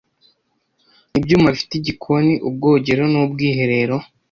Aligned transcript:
ibyuma 1.17 1.47
bifite 1.53 1.73
igikoni, 1.77 2.33
ubwogero 2.47 3.03
n’Ubwiherero 3.11 3.97